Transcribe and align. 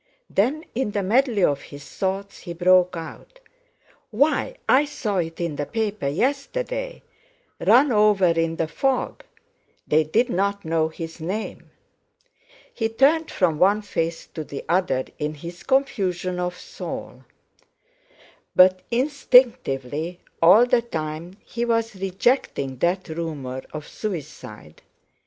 Then 0.31 0.65
in 0.73 0.89
the 0.93 1.03
medley 1.03 1.43
of 1.43 1.61
his 1.61 1.87
thoughts, 1.87 2.39
he 2.39 2.53
broke 2.53 2.97
out: 2.97 3.39
"Why 4.09 4.55
I 4.67 4.83
saw 4.85 5.17
it 5.17 5.39
in 5.39 5.57
the 5.57 5.67
paper 5.67 6.07
yesterday: 6.07 7.03
'Run 7.59 7.91
over 7.91 8.25
in 8.25 8.55
the 8.55 8.67
fog!' 8.67 9.23
They 9.87 10.03
didn't 10.03 10.63
know 10.65 10.87
his 10.87 11.19
name!" 11.21 11.69
He 12.73 12.89
turned 12.89 13.29
from 13.29 13.59
one 13.59 13.83
face 13.83 14.25
to 14.33 14.43
the 14.43 14.65
other 14.67 15.05
in 15.19 15.35
his 15.35 15.61
confusion 15.61 16.39
of 16.39 16.57
soul; 16.57 17.23
but 18.55 18.81
instinctively 18.89 20.19
all 20.41 20.65
the 20.65 20.81
time 20.81 21.37
he 21.45 21.63
was 21.63 21.95
rejecting 21.95 22.77
that 22.77 23.07
rumour 23.07 23.61
of 23.71 23.87
suicide. 23.87 24.81